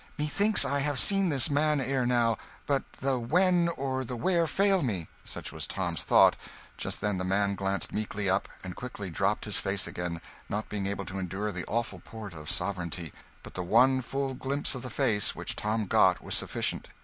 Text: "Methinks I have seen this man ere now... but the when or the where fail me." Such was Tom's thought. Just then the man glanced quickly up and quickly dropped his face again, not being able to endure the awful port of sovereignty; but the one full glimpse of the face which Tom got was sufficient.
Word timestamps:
"Methinks 0.17 0.65
I 0.65 0.79
have 0.79 0.99
seen 0.99 1.29
this 1.29 1.47
man 1.51 1.79
ere 1.79 2.07
now... 2.07 2.39
but 2.65 2.91
the 2.93 3.19
when 3.19 3.69
or 3.77 4.03
the 4.03 4.15
where 4.15 4.47
fail 4.47 4.81
me." 4.81 5.07
Such 5.23 5.51
was 5.51 5.67
Tom's 5.67 6.01
thought. 6.01 6.35
Just 6.75 7.01
then 7.01 7.19
the 7.19 7.23
man 7.23 7.53
glanced 7.53 7.91
quickly 7.91 8.27
up 8.27 8.49
and 8.63 8.75
quickly 8.75 9.11
dropped 9.11 9.45
his 9.45 9.57
face 9.57 9.85
again, 9.85 10.19
not 10.49 10.69
being 10.69 10.87
able 10.87 11.05
to 11.05 11.19
endure 11.19 11.51
the 11.51 11.65
awful 11.65 11.99
port 11.99 12.33
of 12.33 12.49
sovereignty; 12.49 13.13
but 13.43 13.53
the 13.53 13.61
one 13.61 14.01
full 14.01 14.33
glimpse 14.33 14.73
of 14.73 14.81
the 14.81 14.89
face 14.89 15.35
which 15.35 15.55
Tom 15.55 15.85
got 15.85 16.19
was 16.19 16.33
sufficient. 16.33 16.87